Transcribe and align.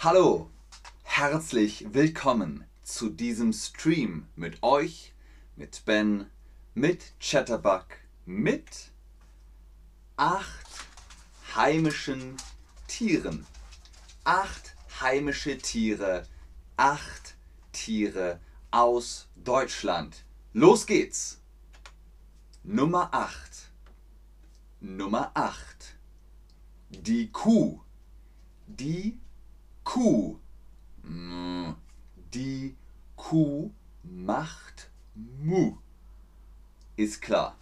Hallo, 0.00 0.48
herzlich 1.02 1.86
willkommen 1.92 2.64
zu 2.84 3.10
diesem 3.10 3.52
Stream 3.52 4.28
mit 4.36 4.62
euch, 4.62 5.12
mit 5.56 5.84
Ben, 5.86 6.26
mit 6.72 7.14
Chatterbug, 7.18 7.84
mit 8.24 8.92
acht 10.16 10.68
heimischen 11.56 12.36
Tieren. 12.86 13.44
Acht 14.22 14.76
heimische 15.00 15.58
Tiere, 15.58 16.28
acht 16.76 17.34
Tiere 17.72 18.38
aus 18.70 19.26
Deutschland. 19.34 20.24
Los 20.52 20.86
geht's! 20.86 21.40
Nummer 22.62 23.12
8. 23.12 23.72
Nummer 24.78 25.32
8. 25.34 25.96
Die 26.88 27.32
Kuh. 27.32 27.80
Die 28.68 29.18
Kuh. 29.88 30.38
Mm, 31.02 31.72
Die 32.34 32.76
Kuh 33.16 33.70
macht 34.02 34.90
Mu. 35.14 35.78
Ist 36.96 37.22
klar. 37.22 37.56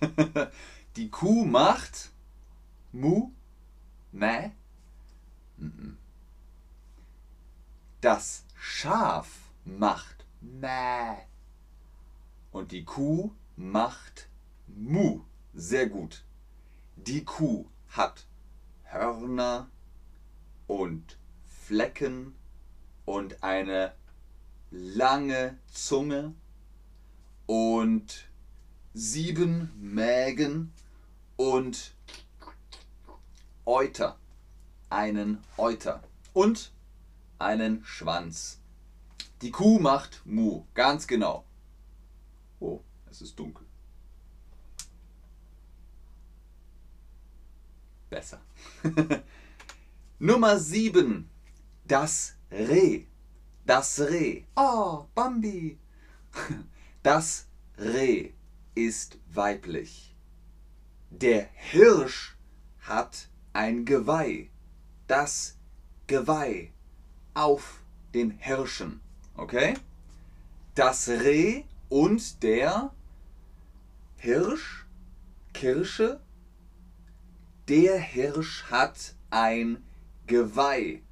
Die 0.96 1.08
Kuh 1.08 1.44
macht 1.44 2.10
Mu. 2.90 3.30
Mäh. 4.10 4.50
Mhm. 5.56 5.96
Das 8.00 8.44
Schaf 8.56 9.28
macht 9.64 10.26
Mäh. 10.40 11.28
Und 12.50 12.72
die 12.72 12.84
Kuh 12.84 13.30
macht 13.54 14.28
Mu. 14.66 15.20
Sehr 15.54 15.88
gut. 15.88 16.24
Die 16.96 17.24
Kuh 17.24 17.66
hat 17.90 18.26
Hörner 18.82 19.70
und 20.70 21.18
Flecken 21.48 22.36
und 23.04 23.42
eine 23.42 23.92
lange 24.70 25.58
Zunge 25.66 26.32
und 27.46 28.28
sieben 28.94 29.72
Mägen 29.80 30.72
und 31.36 31.96
Euter. 33.66 34.16
Einen 34.90 35.42
Euter. 35.56 36.04
Und 36.34 36.72
einen 37.40 37.84
Schwanz. 37.84 38.60
Die 39.42 39.50
Kuh 39.50 39.80
macht 39.80 40.24
Mu. 40.24 40.66
Ganz 40.74 41.08
genau. 41.08 41.44
Oh, 42.60 42.78
es 43.10 43.22
ist 43.22 43.36
dunkel. 43.36 43.66
Besser. 48.08 48.40
Nummer 50.22 50.58
7. 50.58 51.30
Das 51.86 52.34
Reh. 52.52 53.06
Das 53.64 53.98
Reh. 54.00 54.42
Oh, 54.54 55.06
Bambi. 55.14 55.78
Das 57.02 57.46
Reh 57.78 58.32
ist 58.74 59.16
weiblich. 59.32 60.14
Der 61.08 61.48
Hirsch 61.54 62.36
hat 62.80 63.30
ein 63.54 63.86
Geweih. 63.86 64.50
Das 65.06 65.56
Geweih 66.06 66.70
auf 67.32 67.80
den 68.12 68.32
Hirschen. 68.32 69.00
Okay? 69.34 69.72
Das 70.74 71.08
Reh 71.08 71.64
und 71.88 72.42
der 72.42 72.92
Hirsch, 74.18 74.84
Kirsche, 75.54 76.20
der 77.68 77.98
Hirsch 77.98 78.64
hat 78.70 79.14
ein 79.30 79.82
Geweih. 80.30 81.02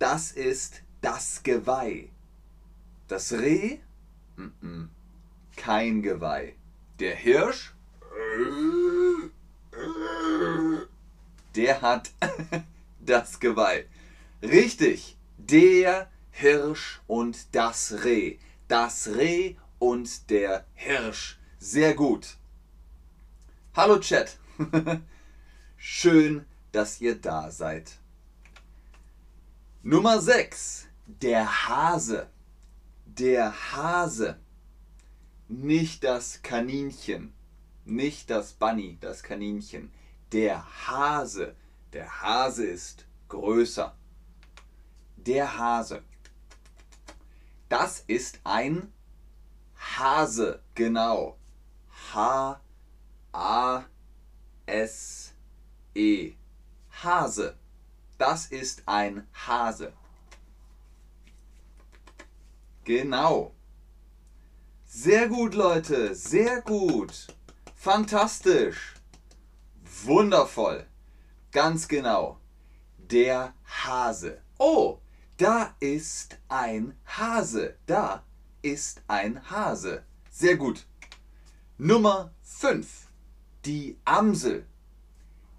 Das 0.00 0.32
ist 0.32 0.82
das 1.00 1.44
Geweih. 1.44 2.08
Das 3.06 3.32
Reh? 3.32 3.78
Kein 5.54 6.02
Geweih. 6.02 6.54
Der 6.98 7.14
Hirsch? 7.14 7.74
Der 11.54 11.80
hat 11.80 12.10
das 13.00 13.38
Geweih. 13.38 13.86
Richtig. 14.42 15.16
Der 15.38 16.10
Hirsch 16.32 17.00
und 17.06 17.54
das 17.54 18.02
Reh. 18.02 18.38
Das 18.66 19.06
Reh 19.14 19.54
und 19.78 20.28
der 20.28 20.66
Hirsch. 20.74 21.38
Sehr 21.60 21.94
gut. 21.94 22.36
Hallo 23.76 24.00
Chat. 24.00 24.36
Schön, 25.76 26.46
dass 26.76 27.00
ihr 27.00 27.18
da 27.18 27.50
seid. 27.50 27.96
Nummer 29.82 30.20
6. 30.20 30.88
Der 31.06 31.68
Hase. 31.68 32.28
Der 33.06 33.72
Hase. 33.72 34.38
Nicht 35.48 36.04
das 36.04 36.42
Kaninchen. 36.42 37.32
Nicht 37.86 38.28
das 38.28 38.52
Bunny, 38.52 38.98
das 39.00 39.22
Kaninchen. 39.22 39.90
Der 40.32 40.66
Hase. 40.86 41.56
Der 41.94 42.20
Hase 42.20 42.66
ist 42.66 43.06
größer. 43.28 43.96
Der 45.16 45.56
Hase. 45.56 46.02
Das 47.70 48.00
ist 48.06 48.40
ein 48.44 48.92
Hase, 49.78 50.60
genau. 50.74 51.38
H 52.12 52.60
A 53.32 53.84
S 54.66 55.32
E. 55.94 56.34
Hase. 57.02 57.56
Das 58.18 58.46
ist 58.46 58.82
ein 58.86 59.26
Hase. 59.32 59.92
Genau. 62.84 63.52
Sehr 64.86 65.28
gut, 65.28 65.54
Leute. 65.54 66.14
Sehr 66.14 66.62
gut. 66.62 67.26
Fantastisch. 67.74 68.94
Wundervoll. 70.04 70.86
Ganz 71.52 71.88
genau. 71.88 72.40
Der 72.98 73.54
Hase. 73.64 74.40
Oh, 74.58 74.98
da 75.36 75.74
ist 75.80 76.38
ein 76.48 76.98
Hase. 77.04 77.76
Da 77.86 78.24
ist 78.62 79.02
ein 79.06 79.50
Hase. 79.50 80.04
Sehr 80.30 80.56
gut. 80.56 80.86
Nummer 81.76 82.32
5. 82.42 83.08
Die 83.64 83.98
Amsel. 84.04 84.66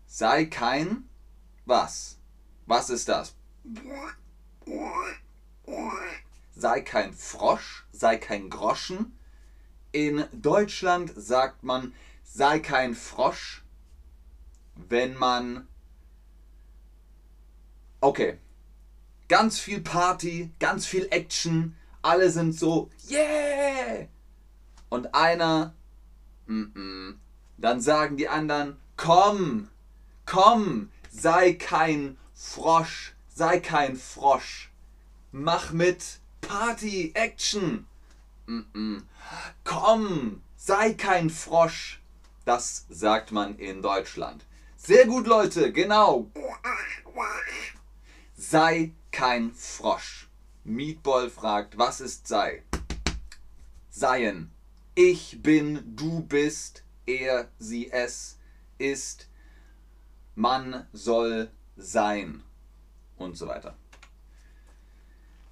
Sei 0.07 0.47
kein 0.47 1.09
was? 1.65 2.19
Was 2.67 2.91
ist 2.91 3.09
das? 3.09 3.37
Sei 6.51 6.81
kein 6.81 7.15
Frosch, 7.15 7.87
sei 7.93 8.17
kein 8.17 8.51
Groschen. 8.51 9.17
In 9.93 10.27
Deutschland 10.33 11.13
sagt 11.17 11.63
man, 11.63 11.95
sei 12.25 12.59
kein 12.59 12.95
Frosch, 12.95 13.63
wenn 14.89 15.17
man 15.17 15.67
Okay. 18.01 18.39
Ganz 19.29 19.59
viel 19.59 19.81
Party, 19.81 20.51
ganz 20.59 20.87
viel 20.87 21.07
Action. 21.11 21.77
Alle 22.03 22.31
sind 22.31 22.59
so, 22.59 22.91
yeah! 23.09 24.09
Und 24.89 25.15
einer, 25.15 25.75
mm 26.47 26.73
-mm. 26.75 27.15
dann 27.59 27.81
sagen 27.81 28.17
die 28.17 28.29
anderen, 28.29 28.79
komm, 28.97 29.69
komm, 30.25 30.91
sei 31.11 31.53
kein 31.53 32.17
Frosch, 32.35 33.15
sei 33.29 33.61
kein 33.61 33.97
Frosch. 33.97 34.71
Mach 35.31 35.73
mit, 35.73 36.21
Party, 36.41 37.13
Action. 37.15 37.87
Mm 38.47 38.65
-mm. 38.73 39.03
Komm, 39.63 40.43
sei 40.57 40.95
kein 40.95 41.29
Frosch. 41.29 42.01
Das 42.47 42.87
sagt 42.89 43.31
man 43.31 43.57
in 43.59 43.83
Deutschland. 43.83 44.45
Sehr 44.83 45.07
gut, 45.07 45.27
Leute, 45.27 45.73
genau. 45.73 46.31
Sei 48.35 48.95
kein 49.13 49.53
Frosch. 49.53 50.31
Meatball 50.65 51.29
fragt, 51.29 51.77
was 51.77 52.01
ist 52.01 52.27
sei? 52.27 52.63
Seien. 53.91 54.51
Ich 54.95 55.43
bin, 55.43 55.95
du 55.97 56.23
bist, 56.23 56.83
er, 57.05 57.51
sie, 57.59 57.93
es 57.93 58.39
ist, 58.79 59.29
man 60.35 60.89
soll 60.95 61.51
sein 61.77 62.43
und 63.19 63.37
so 63.37 63.49
weiter. 63.49 63.77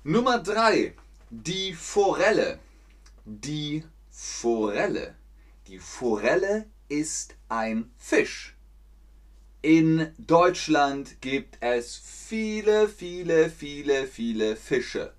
Nummer 0.05 0.39
3. 0.39 0.95
Die 1.29 1.75
Forelle. 1.75 2.59
Die 3.27 3.85
Forelle. 4.11 5.15
Die 5.67 5.79
Forelle 5.79 6.65
ist 6.89 7.37
ein 7.51 7.91
Fisch. 7.99 8.58
In 9.61 10.13
Deutschland 10.19 11.21
gibt 11.21 11.57
es 11.59 11.97
viele, 11.97 12.89
viele, 12.89 13.51
viele, 13.51 14.07
viele 14.07 14.55
Fische. 14.55 15.13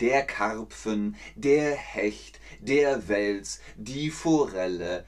Der 0.00 0.24
Karpfen, 0.24 1.14
der 1.34 1.76
Hecht, 1.76 2.40
der 2.60 3.06
Wels, 3.08 3.60
die 3.76 4.08
Forelle, 4.08 5.04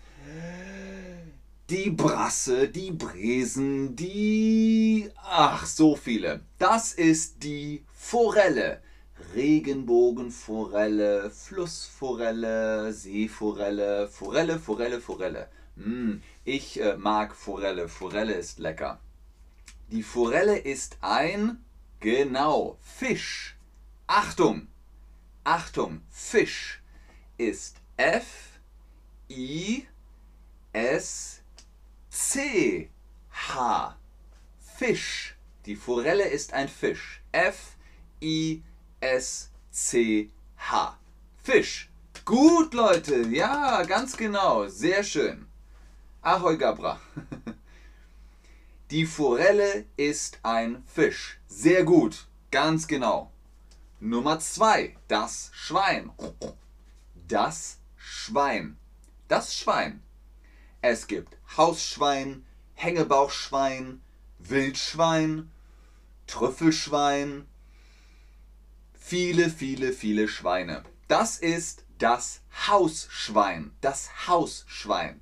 die 1.71 1.89
Brasse, 1.89 2.69
die 2.69 2.91
Bresen, 2.91 3.97
die... 3.97 5.09
Ach, 5.17 5.65
so 5.65 5.97
viele. 5.97 6.41
Das 6.59 6.93
ist 6.93 7.43
die 7.43 7.87
Forelle. 7.95 8.83
Regenbogenforelle, 9.35 11.31
Flussforelle, 11.31 12.93
Seeforelle, 12.93 14.09
Forelle, 14.09 14.59
Forelle, 14.59 15.01
Forelle. 15.01 15.49
Mm, 15.79 16.21
ich 16.45 16.81
äh, 16.81 16.97
mag 16.97 17.35
Forelle. 17.35 17.89
Forelle 17.89 18.35
ist 18.35 18.59
lecker. 18.59 19.01
Die 19.91 20.03
Forelle 20.03 20.59
ist 20.59 20.99
ein, 21.01 21.65
genau, 22.01 22.79
Fisch. 22.83 23.57
Achtung, 24.07 24.69
Achtung, 25.45 26.03
Fisch 26.11 26.83
ist 27.39 27.77
F, 27.97 28.61
I, 29.31 29.87
S, 30.73 31.43
C, 32.11 32.91
H. 33.31 33.97
Fisch. 34.77 35.37
Die 35.65 35.77
Forelle 35.77 36.29
ist 36.29 36.53
ein 36.53 36.69
Fisch. 36.69 37.23
F, 37.33 37.77
I, 38.21 38.63
S, 39.01 39.51
C, 39.71 40.31
H. 40.57 40.99
Fisch. 41.43 41.91
Gut, 42.25 42.75
Leute. 42.75 43.27
Ja, 43.29 43.83
ganz 43.85 44.17
genau. 44.17 44.69
Sehr 44.69 45.03
schön. 45.03 45.48
Ahoi 46.21 46.57
Gabra. 46.57 47.01
Die 48.91 49.07
Forelle 49.07 49.85
ist 49.97 50.41
ein 50.43 50.83
Fisch. 50.87 51.39
Sehr 51.47 51.85
gut. 51.85 52.27
Ganz 52.51 52.89
genau. 52.89 53.31
Nummer 54.01 54.41
zwei. 54.41 54.97
Das 55.07 55.51
Schwein. 55.53 56.11
Das 57.29 57.79
Schwein. 57.97 58.77
Das 59.29 59.55
Schwein. 59.55 60.03
Es 60.81 61.07
gibt 61.07 61.37
Hausschwein, 61.57 62.45
Hängebauchschwein, 62.75 64.01
Wildschwein, 64.39 65.51
Trüffelschwein, 66.27 67.47
viele, 68.95 69.51
viele, 69.51 69.93
viele 69.93 70.29
Schweine. 70.29 70.85
Das 71.09 71.39
ist 71.39 71.85
das 71.99 72.41
Hausschwein. 72.69 73.73
Das 73.81 74.29
Hausschwein. 74.29 75.21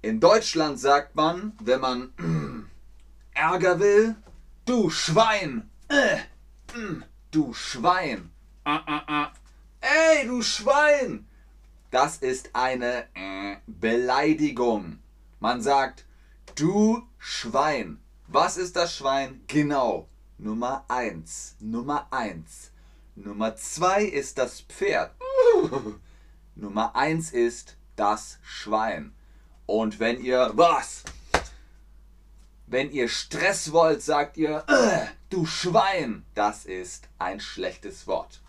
In 0.00 0.20
Deutschland 0.20 0.78
sagt 0.78 1.16
man, 1.16 1.52
wenn 1.60 1.80
man 1.80 2.68
Ärger 3.34 3.80
will, 3.80 4.14
du 4.64 4.90
Schwein, 4.90 5.68
äh, 5.88 6.16
äh, 6.16 7.00
du 7.32 7.52
Schwein, 7.52 8.30
äh, 8.64 8.76
äh, 8.76 9.22
äh. 9.22 10.20
ey, 10.20 10.26
du 10.26 10.42
Schwein. 10.42 11.26
Das 11.90 12.18
ist 12.18 12.50
eine 12.52 13.06
äh, 13.14 13.56
Beleidigung. 13.66 15.00
Man 15.40 15.62
sagt, 15.62 16.04
du 16.54 17.08
Schwein. 17.18 17.98
Was 18.28 18.56
ist 18.56 18.76
das 18.76 18.94
Schwein? 18.94 19.42
Genau, 19.46 20.08
Nummer 20.36 20.84
1. 20.88 21.56
Nummer 21.60 22.06
1. 22.12 22.70
Nummer 23.16 23.56
2 23.56 24.04
ist 24.04 24.38
das 24.38 24.60
Pferd. 24.60 25.12
Nummer 26.54 26.94
1 26.94 27.32
ist 27.32 27.76
das 27.96 28.38
Schwein. 28.42 29.12
Und 29.68 30.00
wenn 30.00 30.24
ihr 30.24 30.52
was? 30.54 31.04
Wenn 32.66 32.90
ihr 32.90 33.06
Stress 33.06 33.70
wollt, 33.70 34.02
sagt 34.02 34.38
ihr, 34.38 34.64
äh, 34.66 35.06
du 35.28 35.44
Schwein. 35.44 36.24
Das 36.34 36.64
ist 36.64 37.06
ein 37.18 37.38
schlechtes 37.38 38.06
Wort. 38.06 38.40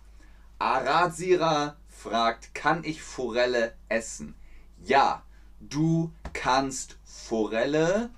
Aradsira 0.60 1.76
fragt, 1.90 2.56
kann 2.56 2.86
ich 2.86 3.02
Forelle 3.02 3.74
essen? 3.90 4.34
Ja, 4.82 5.24
du 5.60 6.14
kannst 6.32 6.98
Forelle 7.04 8.12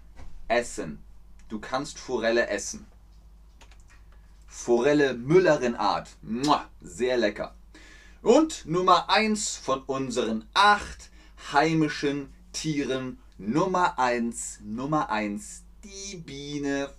essen. 0.48 1.04
Du 1.50 1.60
kannst 1.60 1.98
Forelle 1.98 2.50
essen. 2.50 2.86
Forelle 4.46 5.16
Müllerin 5.16 5.74
Art. 5.74 6.10
Sehr 6.82 7.18
lecker. 7.18 7.56
Und 8.22 8.68
Nummer 8.68 9.10
1 9.10 9.56
von 9.56 9.82
unseren 9.82 10.48
acht 10.54 11.10
heimischen 11.52 12.32
Tieren 12.54 13.18
Nummer 13.38 13.98
1, 13.98 14.60
Nummer 14.64 15.10
1, 15.10 15.64
die 15.84 16.18
Biene. 16.18 16.90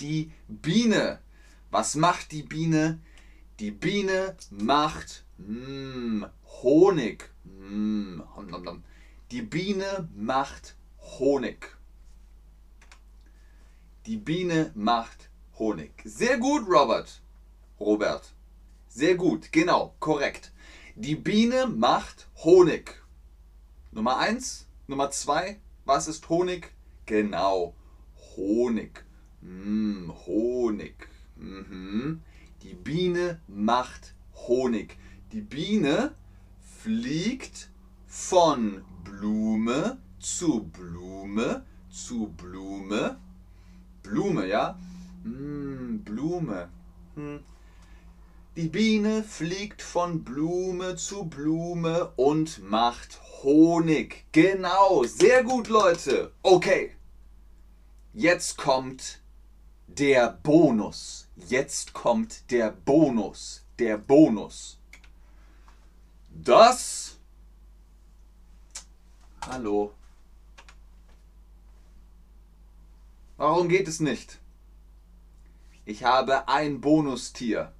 Die 0.00 0.30
Biene. 0.48 1.18
Was 1.70 1.94
macht 1.94 2.32
die 2.32 2.42
Biene? 2.42 3.00
Die 3.58 3.70
Biene 3.70 4.36
macht 4.50 5.24
mm, 5.38 6.24
Honig. 6.62 7.30
Mm, 7.44 8.20
die 9.30 9.42
Biene 9.42 10.08
macht 10.14 10.76
Honig. 11.18 11.76
Die 14.06 14.16
Biene 14.16 14.72
macht 14.74 15.30
Honig. 15.58 15.92
Sehr 16.04 16.38
gut, 16.38 16.66
Robert. 16.68 17.20
Robert. 17.78 18.32
Sehr 18.88 19.14
gut, 19.14 19.52
genau, 19.52 19.94
korrekt. 20.00 20.52
Die 20.96 21.14
Biene 21.14 21.66
macht 21.66 22.28
Honig. 22.42 23.02
Nummer 23.92 24.18
eins, 24.18 24.66
Nummer 24.86 25.10
zwei, 25.10 25.60
was 25.84 26.08
ist 26.08 26.28
Honig? 26.28 26.72
Genau, 27.06 27.74
Honig. 28.36 29.04
Mm, 29.40 30.10
Honig. 30.26 31.08
Mhm. 31.36 32.22
Die 32.62 32.74
Biene 32.74 33.40
macht 33.46 34.14
Honig. 34.34 34.96
Die 35.32 35.40
Biene 35.40 36.14
fliegt 36.82 37.70
von 38.06 38.84
Blume 39.04 39.98
zu 40.18 40.64
Blume 40.64 41.64
zu 41.88 42.34
Blume. 42.36 43.18
Blume, 44.02 44.46
ja? 44.46 44.78
Mm, 45.24 45.98
Blume. 45.98 46.68
Hm. 47.14 47.40
Die 48.60 48.68
Biene 48.68 49.24
fliegt 49.24 49.80
von 49.80 50.22
Blume 50.22 50.94
zu 50.94 51.24
Blume 51.24 52.12
und 52.16 52.58
macht 52.62 53.18
Honig. 53.42 54.26
Genau, 54.32 55.02
sehr 55.04 55.44
gut, 55.44 55.68
Leute. 55.68 56.34
Okay, 56.42 56.94
jetzt 58.12 58.58
kommt 58.58 59.22
der 59.86 60.32
Bonus. 60.42 61.26
Jetzt 61.36 61.94
kommt 61.94 62.50
der 62.50 62.70
Bonus. 62.70 63.64
Der 63.78 63.96
Bonus. 63.96 64.78
Das. 66.28 67.18
Hallo. 69.40 69.94
Warum 73.38 73.70
geht 73.70 73.88
es 73.88 74.00
nicht? 74.00 74.38
Ich 75.86 76.04
habe 76.04 76.46
ein 76.46 76.82
Bonustier. 76.82 77.72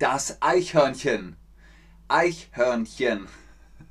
Das 0.00 0.40
Eichhörnchen. 0.40 1.36
Eichhörnchen. 2.08 3.28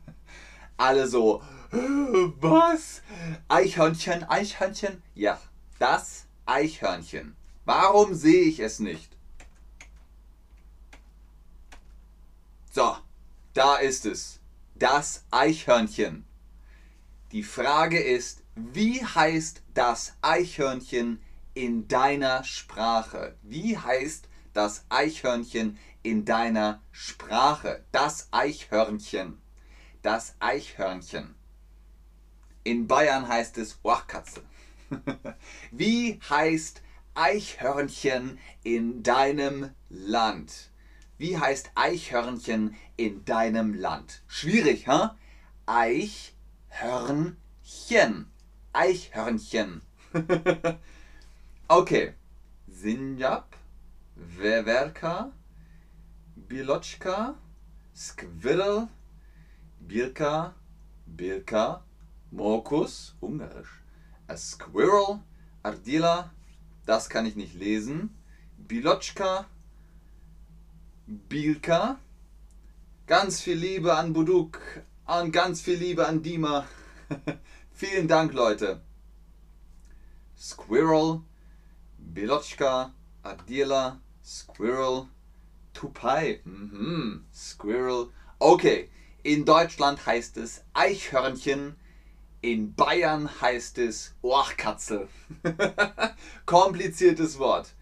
Alle 0.77 1.07
so, 1.07 1.43
Was? 1.71 3.03
Eichhörnchen, 3.47 4.23
Eichhörnchen? 4.23 5.03
Ja, 5.13 5.39
das 5.77 6.25
Eichhörnchen. 6.47 7.35
Warum 7.63 8.15
sehe 8.15 8.45
ich 8.45 8.59
es 8.59 8.79
nicht? 8.79 9.15
So, 12.71 12.97
da 13.53 13.75
ist 13.75 14.07
es. 14.07 14.39
Das 14.73 15.25
Eichhörnchen. 15.29 16.25
Die 17.31 17.43
Frage 17.43 17.99
ist, 17.99 18.41
wie 18.55 19.05
heißt 19.05 19.61
das 19.75 20.13
Eichhörnchen 20.23 21.21
in 21.53 21.87
deiner 21.87 22.43
Sprache? 22.43 23.35
Wie 23.43 23.77
heißt 23.77 24.27
das 24.53 24.85
Eichhörnchen 24.89 25.77
in 26.03 26.25
deiner 26.25 26.81
Sprache? 26.91 27.83
Das 27.91 28.27
Eichhörnchen. 28.31 29.41
Das 30.01 30.35
Eichhörnchen. 30.39 31.35
In 32.63 32.87
Bayern 32.87 33.27
heißt 33.27 33.57
es 33.57 33.79
Oachkatze. 33.83 34.41
Wie 35.71 36.19
heißt 36.29 36.81
Eichhörnchen 37.15 38.39
in 38.63 39.03
deinem 39.03 39.71
Land? 39.89 40.69
Wie 41.17 41.37
heißt 41.37 41.71
Eichhörnchen 41.75 42.75
in 42.95 43.25
deinem 43.25 43.73
Land? 43.73 44.21
Schwierig, 44.27 44.87
hä? 44.87 45.09
Eichhörnchen. 45.65 47.35
Eichhörnchen. 48.71 49.81
okay. 51.67 52.13
Sinjab, 52.81 53.57
Wewerka, 54.15 55.33
Bilotschka, 56.49 57.35
Squirrel, 57.93 58.87
Birka, 59.79 60.55
Birka, 61.05 61.83
Mokus, 62.31 63.13
Ungarisch, 63.21 63.83
a 64.27 64.35
Squirrel, 64.35 65.19
Ardila, 65.61 66.31
das 66.87 67.07
kann 67.07 67.27
ich 67.27 67.35
nicht 67.35 67.53
lesen, 67.53 68.17
Bilotschka, 68.57 69.45
Bilka, 71.05 71.99
ganz 73.05 73.41
viel 73.41 73.57
Liebe 73.57 73.95
an 73.95 74.13
Buduk, 74.13 74.59
an 75.05 75.31
ganz 75.31 75.61
viel 75.61 75.77
Liebe 75.77 76.07
an 76.07 76.23
Dima. 76.23 76.65
Vielen 77.73 78.07
Dank, 78.07 78.33
Leute. 78.33 78.81
Squirrel, 80.35 81.21
Bilotschka, 81.99 82.91
Adila, 83.21 84.01
Squirrel, 84.23 85.05
Tupai, 85.79 86.41
mhm. 86.43 87.23
Squirrel. 87.33 88.11
Okay, 88.37 88.89
in 89.23 89.45
Deutschland 89.45 90.05
heißt 90.05 90.35
es 90.35 90.61
Eichhörnchen, 90.73 91.77
in 92.41 92.73
Bayern 92.75 93.29
heißt 93.39 93.77
es 93.77 94.13
Ohrkatze. 94.21 95.07
Kompliziertes 96.45 97.39
Wort. 97.39 97.75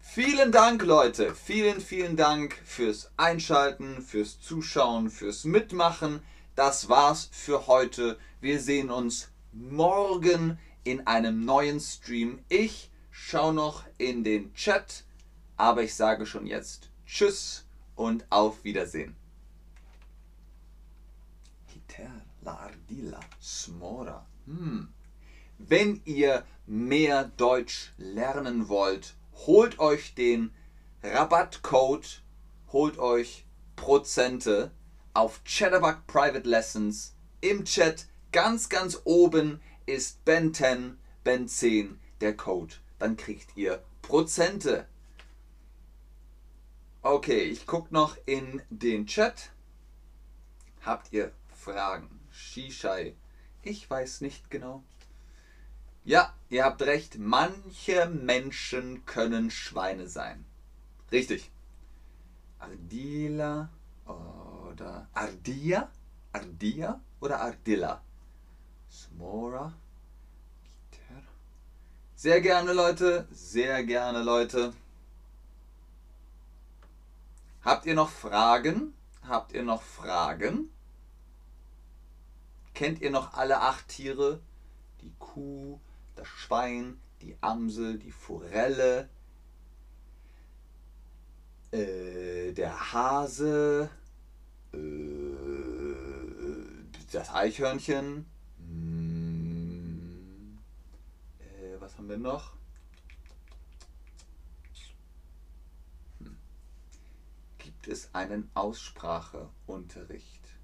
Vielen 0.00 0.50
Dank, 0.50 0.82
Leute. 0.82 1.34
Vielen, 1.34 1.82
vielen 1.82 2.16
Dank 2.16 2.58
fürs 2.64 3.10
Einschalten, 3.18 4.00
fürs 4.00 4.40
Zuschauen, 4.40 5.10
fürs 5.10 5.44
Mitmachen. 5.44 6.22
Das 6.54 6.88
war's 6.88 7.28
für 7.30 7.66
heute. 7.66 8.18
Wir 8.40 8.60
sehen 8.60 8.90
uns 8.90 9.28
morgen 9.52 10.58
in 10.84 11.06
einem 11.06 11.44
neuen 11.44 11.80
Stream. 11.80 12.38
Ich 12.48 12.90
schaue 13.10 13.52
noch 13.52 13.84
in 13.98 14.24
den 14.24 14.54
Chat, 14.54 15.04
aber 15.58 15.82
ich 15.82 15.94
sage 15.94 16.24
schon 16.24 16.46
jetzt 16.46 16.89
Tschüss 17.12 17.64
und 17.96 18.24
auf 18.30 18.62
Wiedersehen. 18.62 19.16
Smora. 23.42 24.24
Hm. 24.46 24.88
Wenn 25.58 26.00
ihr 26.04 26.44
mehr 26.66 27.24
Deutsch 27.36 27.92
lernen 27.98 28.68
wollt, 28.68 29.16
holt 29.46 29.80
euch 29.80 30.14
den 30.14 30.54
Rabattcode, 31.02 32.22
holt 32.72 32.98
euch 32.98 33.44
Prozente 33.74 34.70
auf 35.12 35.42
Chatterbug 35.44 36.06
Private 36.06 36.48
Lessons. 36.48 37.16
Im 37.40 37.64
Chat 37.64 38.06
ganz, 38.30 38.68
ganz 38.68 39.00
oben 39.02 39.60
ist 39.84 40.24
Ben 40.24 40.54
10, 40.54 40.96
Ben 41.24 41.48
10 41.48 41.98
der 42.20 42.36
Code. 42.36 42.76
Dann 43.00 43.16
kriegt 43.16 43.56
ihr 43.56 43.82
Prozente. 44.00 44.86
Okay, 47.02 47.44
ich 47.44 47.66
gucke 47.66 47.94
noch 47.94 48.18
in 48.26 48.60
den 48.68 49.06
Chat. 49.06 49.52
Habt 50.84 51.10
ihr 51.14 51.32
Fragen? 51.48 52.20
Shishai. 52.30 53.14
Ich 53.62 53.88
weiß 53.88 54.20
nicht 54.20 54.50
genau. 54.50 54.84
Ja, 56.04 56.34
ihr 56.50 56.62
habt 56.64 56.82
recht. 56.82 57.18
Manche 57.18 58.04
Menschen 58.06 59.06
können 59.06 59.50
Schweine 59.50 60.08
sein. 60.08 60.44
Richtig. 61.10 61.50
Ardila 62.58 63.70
oder 64.04 65.08
Ardia? 65.14 65.90
Ardia 66.32 67.00
oder 67.20 67.40
Ardilla? 67.40 68.02
Smora. 68.90 69.72
Sehr 72.14 72.42
gerne, 72.42 72.74
Leute. 72.74 73.26
Sehr 73.30 73.84
gerne, 73.84 74.22
Leute. 74.22 74.74
Habt 77.62 77.84
ihr 77.84 77.94
noch 77.94 78.08
Fragen? 78.08 78.94
Habt 79.22 79.52
ihr 79.52 79.62
noch 79.62 79.82
Fragen? 79.82 80.70
Kennt 82.72 83.02
ihr 83.02 83.10
noch 83.10 83.34
alle 83.34 83.60
acht 83.60 83.88
Tiere? 83.88 84.40
Die 85.02 85.12
Kuh, 85.18 85.78
das 86.16 86.26
Schwein, 86.26 86.98
die 87.20 87.36
Amsel, 87.42 87.98
die 87.98 88.12
Forelle, 88.12 89.10
äh, 91.70 92.52
der 92.52 92.92
Hase, 92.92 93.90
äh, 94.72 94.78
das 97.12 97.34
Eichhörnchen. 97.34 98.24
Hm, 98.58 100.58
äh, 101.40 101.78
was 101.78 101.98
haben 101.98 102.08
wir 102.08 102.16
noch? 102.16 102.54
Gibt 107.82 107.94
es 107.94 108.14
einen 108.14 108.50
Ausspracheunterricht? 108.52 110.58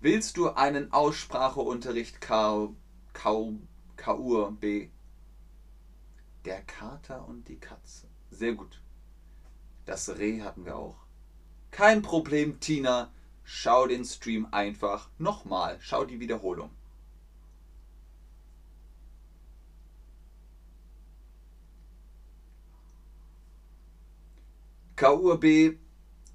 Willst 0.00 0.36
du 0.36 0.48
einen 0.48 0.92
Ausspracheunterricht 0.92 2.20
K, 2.20 2.74
K, 3.12 3.52
KUR 3.96 4.50
B? 4.50 4.90
Der 6.44 6.60
Kater 6.62 7.28
und 7.28 7.46
die 7.46 7.60
Katze. 7.60 8.08
Sehr 8.32 8.54
gut. 8.54 8.82
Das 9.84 10.18
Reh 10.18 10.42
hatten 10.42 10.64
wir 10.64 10.74
auch. 10.74 11.06
Kein 11.70 12.02
Problem, 12.02 12.58
Tina. 12.58 13.12
Schau 13.44 13.86
den 13.86 14.04
Stream 14.04 14.48
einfach 14.50 15.08
nochmal. 15.18 15.78
Schau 15.80 16.04
die 16.04 16.18
Wiederholung. 16.18 16.74
KURB. 24.96 25.78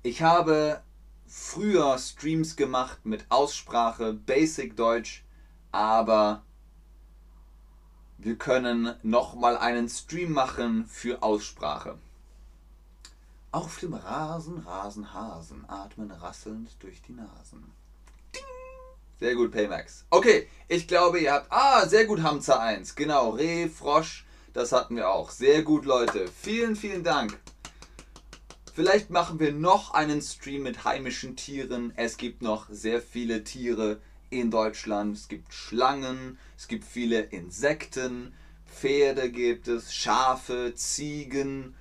Ich 0.08 0.22
habe 0.22 0.82
früher 1.28 1.98
Streams 1.98 2.56
gemacht 2.56 3.00
mit 3.04 3.26
Aussprache, 3.28 4.14
Basic 4.14 4.78
Deutsch, 4.78 5.26
aber 5.74 6.44
wir 8.18 8.38
können 8.38 8.96
nochmal 9.04 9.58
einen 9.58 9.90
Stream 9.90 10.32
machen 10.32 10.86
für 10.86 11.22
Aussprache. 11.22 11.98
Auf 13.52 13.80
dem 13.80 13.96
Rasen, 13.96 14.60
Rasen, 14.60 15.14
Hasen, 15.14 15.66
atmen 15.68 16.12
rasselnd 16.12 16.70
durch 16.80 17.02
die 17.02 17.12
Nasen. 17.12 17.74
Ding! 18.34 18.44
Sehr 19.20 19.36
gut, 19.36 19.52
Paymax. 19.52 20.06
Okay, 20.10 20.48
ich 20.70 20.88
glaube, 20.88 21.20
ihr 21.20 21.34
habt. 21.34 21.48
Ah, 21.52 21.86
sehr 21.86 22.06
gut, 22.06 22.24
Hamza 22.24 22.60
1. 22.60 22.96
Genau, 22.96 23.32
Reh, 23.32 23.68
Frosch, 23.68 24.26
das 24.54 24.72
hatten 24.72 24.96
wir 24.96 25.10
auch. 25.10 25.32
Sehr 25.32 25.64
gut, 25.64 25.84
Leute. 25.84 26.30
Vielen, 26.30 26.78
vielen 26.78 27.04
Dank. 27.04 27.38
Vielleicht 28.78 29.10
machen 29.10 29.40
wir 29.40 29.54
noch 29.54 29.96
einen 29.96 30.22
Stream 30.22 30.62
mit 30.62 30.84
heimischen 30.84 31.36
Tieren. 31.36 31.94
Es 31.96 32.18
gibt 32.18 32.44
noch 32.44 32.68
sehr 32.70 33.02
viele 33.02 33.44
Tiere 33.44 34.00
in 34.30 34.52
Deutschland. 34.52 35.18
Es 35.18 35.28
gibt 35.28 35.52
Schlangen, 35.52 36.38
es 36.56 36.68
gibt 36.68 36.86
viele 36.86 37.22
Insekten, 37.22 38.36
Pferde 38.68 39.32
gibt 39.32 39.68
es, 39.68 39.96
Schafe, 39.96 40.74
Ziegen, 40.76 41.74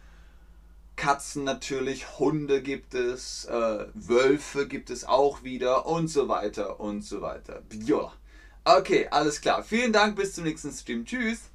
Katzen 0.97 1.45
natürlich, 1.45 2.19
Hunde 2.19 2.62
gibt 2.62 2.95
es, 2.95 3.45
äh, 3.45 3.88
Wölfe 3.93 4.67
gibt 4.67 4.88
es 4.88 5.05
auch 5.05 5.43
wieder 5.43 5.85
und 5.85 6.09
so 6.09 6.29
weiter 6.29 6.81
und 6.81 7.03
so 7.03 7.21
weiter. 7.21 7.62
Ja. 7.85 8.11
Okay, 8.65 9.07
alles 9.11 9.43
klar. 9.43 9.62
Vielen 9.62 9.93
Dank, 9.93 10.17
bis 10.17 10.33
zum 10.33 10.45
nächsten 10.45 10.73
Stream. 10.73 11.05
Tschüss. 11.05 11.50